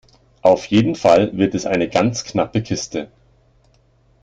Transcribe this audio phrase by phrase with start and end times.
[0.41, 3.11] Auf jeden Fall wird es eine ganz knappe Kiste.